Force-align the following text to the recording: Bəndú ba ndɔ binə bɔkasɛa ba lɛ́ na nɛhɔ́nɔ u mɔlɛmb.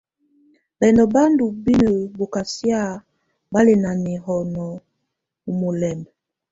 Bəndú 0.79 1.03
ba 1.13 1.21
ndɔ 1.31 1.45
binə 1.63 1.89
bɔkasɛa 2.17 2.83
ba 3.51 3.59
lɛ́ 3.65 3.77
na 3.83 3.89
nɛhɔ́nɔ 4.03 4.65
u 5.49 5.51
mɔlɛmb. 5.59 6.03